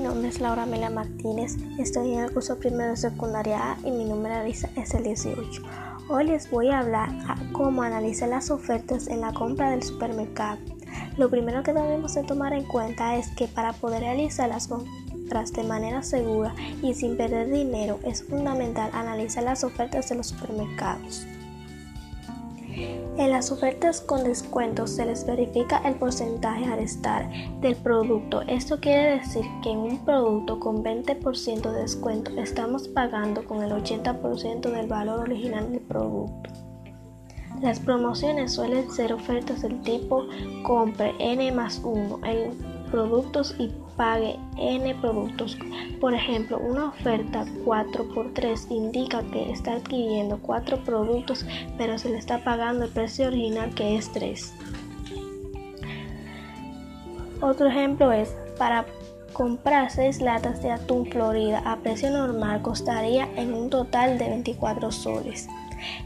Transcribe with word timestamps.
nombre 0.00 0.28
es 0.28 0.40
Laura 0.40 0.62
Amelia 0.62 0.88
Martínez, 0.88 1.56
estoy 1.78 2.14
en 2.14 2.20
el 2.20 2.32
curso 2.32 2.58
primero 2.58 2.92
de 2.92 2.96
secundaria 2.96 3.72
A 3.72 3.78
y 3.84 3.90
mi 3.90 4.06
número 4.06 4.34
es 4.46 4.94
el 4.94 5.02
18. 5.02 5.62
Hoy 6.08 6.24
les 6.24 6.50
voy 6.50 6.70
a 6.70 6.78
hablar 6.78 7.10
a 7.28 7.36
cómo 7.52 7.82
analizar 7.82 8.30
las 8.30 8.50
ofertas 8.50 9.08
en 9.08 9.20
la 9.20 9.34
compra 9.34 9.72
del 9.72 9.82
supermercado. 9.82 10.56
Lo 11.18 11.28
primero 11.28 11.62
que 11.62 11.74
debemos 11.74 12.14
de 12.14 12.22
tomar 12.22 12.54
en 12.54 12.64
cuenta 12.64 13.16
es 13.16 13.28
que 13.28 13.46
para 13.46 13.74
poder 13.74 14.00
realizar 14.00 14.48
las 14.48 14.68
compras 14.68 15.52
de 15.52 15.64
manera 15.64 16.02
segura 16.02 16.54
y 16.82 16.94
sin 16.94 17.18
perder 17.18 17.50
dinero 17.50 17.98
es 18.04 18.24
fundamental 18.24 18.90
analizar 18.94 19.44
las 19.44 19.64
ofertas 19.64 20.08
de 20.08 20.14
los 20.14 20.28
supermercados. 20.28 21.26
En 23.16 23.30
las 23.30 23.50
ofertas 23.50 24.00
con 24.00 24.24
descuentos 24.24 24.90
se 24.90 25.06
les 25.06 25.24
verifica 25.24 25.78
el 25.86 25.94
porcentaje 25.94 26.66
al 26.66 26.80
estar 26.80 27.30
del 27.60 27.74
producto. 27.76 28.42
Esto 28.42 28.78
quiere 28.78 29.18
decir 29.18 29.44
que 29.62 29.70
en 29.70 29.78
un 29.78 30.04
producto 30.04 30.60
con 30.60 30.84
20% 30.84 31.72
de 31.72 31.80
descuento 31.80 32.30
estamos 32.38 32.88
pagando 32.88 33.44
con 33.44 33.62
el 33.62 33.72
80% 33.72 34.70
del 34.70 34.86
valor 34.86 35.20
original 35.20 35.72
del 35.72 35.80
producto. 35.80 36.50
Las 37.62 37.80
promociones 37.80 38.52
suelen 38.52 38.90
ser 38.90 39.14
ofertas 39.14 39.62
del 39.62 39.80
tipo 39.80 40.26
compre 40.62 41.14
N 41.18 41.50
más 41.52 41.80
1 41.82 42.20
en 42.24 42.75
productos 42.86 43.54
y 43.58 43.70
pague 43.96 44.38
N 44.58 44.94
productos. 44.96 45.56
Por 46.00 46.14
ejemplo, 46.14 46.58
una 46.58 46.88
oferta 46.88 47.44
4x3 47.64 48.70
indica 48.70 49.22
que 49.30 49.50
está 49.50 49.74
adquiriendo 49.74 50.38
4 50.42 50.84
productos, 50.84 51.46
pero 51.78 51.98
se 51.98 52.10
le 52.10 52.18
está 52.18 52.42
pagando 52.44 52.84
el 52.84 52.90
precio 52.90 53.26
original 53.26 53.74
que 53.74 53.96
es 53.96 54.10
3. 54.12 54.54
Otro 57.40 57.68
ejemplo 57.68 58.12
es 58.12 58.34
para 58.58 58.86
comprar 59.32 59.90
6 59.90 60.22
latas 60.22 60.62
de 60.62 60.70
atún 60.70 61.06
Florida 61.06 61.62
a 61.66 61.76
precio 61.76 62.10
normal 62.10 62.62
costaría 62.62 63.28
en 63.36 63.52
un 63.52 63.68
total 63.68 64.18
de 64.18 64.30
24 64.30 64.90
soles. 64.90 65.46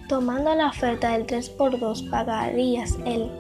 Tomando 0.09 0.53
la 0.55 0.69
oferta 0.69 1.13
del 1.13 1.27
3x2 1.27 2.11
pagarías 2.11 2.99
el 3.07 3.31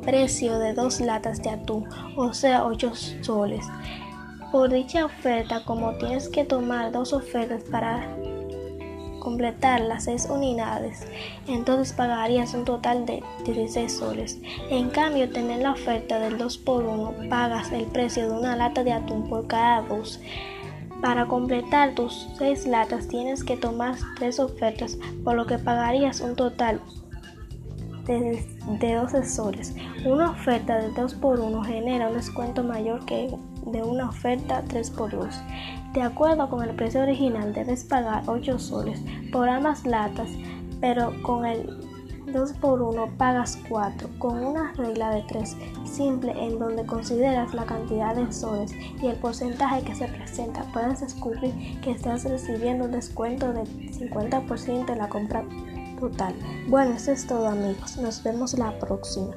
precio 0.00 0.58
de 0.58 0.72
dos 0.74 1.00
latas 1.00 1.42
de 1.42 1.50
atún, 1.50 1.86
o 2.16 2.32
sea 2.32 2.64
8 2.64 2.92
soles. 3.22 3.66
Por 4.52 4.70
dicha 4.70 5.04
oferta, 5.04 5.64
como 5.64 5.92
tienes 5.94 6.28
que 6.28 6.44
tomar 6.44 6.90
dos 6.90 7.12
ofertas 7.12 7.62
para 7.70 8.08
completar 9.20 9.80
las 9.82 10.04
6 10.04 10.28
unidades, 10.30 11.06
entonces 11.46 11.92
pagarías 11.92 12.54
un 12.54 12.64
total 12.64 13.06
de 13.06 13.22
16 13.44 13.92
soles. 13.92 14.38
En 14.70 14.90
cambio, 14.90 15.30
tener 15.30 15.60
la 15.60 15.72
oferta 15.72 16.18
del 16.18 16.38
2x1, 16.38 17.28
pagas 17.28 17.70
el 17.70 17.84
precio 17.84 18.28
de 18.28 18.38
una 18.38 18.56
lata 18.56 18.82
de 18.82 18.92
atún 18.92 19.28
por 19.28 19.46
cada 19.46 19.82
dos. 19.82 20.20
Para 21.00 21.26
completar 21.26 21.94
tus 21.94 22.28
6 22.38 22.66
latas 22.66 23.08
tienes 23.08 23.44
que 23.44 23.56
tomar 23.56 23.94
3 24.16 24.40
ofertas, 24.40 24.98
por 25.24 25.34
lo 25.34 25.46
que 25.46 25.58
pagarías 25.58 26.20
un 26.20 26.34
total 26.34 26.80
de, 28.18 28.94
12 28.94 29.24
soles. 29.24 29.74
Una 30.04 30.30
oferta 30.30 30.78
de 30.78 30.90
2x1 30.92 31.64
genera 31.64 32.08
un 32.08 32.14
descuento 32.14 32.62
mayor 32.62 33.04
que 33.04 33.34
de 33.66 33.82
una 33.82 34.08
oferta 34.08 34.64
3x2. 34.64 35.28
De 35.92 36.02
acuerdo 36.02 36.48
con 36.48 36.62
el 36.62 36.74
precio 36.74 37.02
original 37.02 37.52
debes 37.52 37.84
pagar 37.84 38.22
8 38.26 38.58
soles 38.58 39.00
por 39.32 39.48
ambas 39.48 39.86
latas, 39.86 40.28
pero 40.80 41.12
con 41.22 41.44
el 41.44 41.68
2x1 42.26 43.16
pagas 43.16 43.58
4, 43.68 44.08
con 44.18 44.44
una 44.44 44.72
regla 44.74 45.10
de 45.10 45.22
3 45.22 45.56
simple 45.84 46.32
en 46.32 46.58
donde 46.58 46.86
consideras 46.86 47.54
la 47.54 47.64
cantidad 47.64 48.14
de 48.14 48.32
soles 48.32 48.72
y 49.02 49.06
el 49.06 49.16
porcentaje 49.16 49.82
que 49.82 49.94
se 49.94 50.06
presenta, 50.06 50.62
puedes 50.72 51.00
descubrir 51.00 51.80
que 51.80 51.90
estás 51.90 52.24
recibiendo 52.24 52.84
un 52.84 52.92
descuento 52.92 53.52
de 53.52 53.62
50% 53.62 54.92
en 54.92 54.98
la 54.98 55.08
compra 55.08 55.44
Bueno, 56.68 56.94
eso 56.96 57.12
es 57.12 57.26
todo 57.26 57.48
amigos. 57.48 57.96
Nos 57.98 58.22
vemos 58.22 58.54
la 58.54 58.78
próxima. 58.78 59.34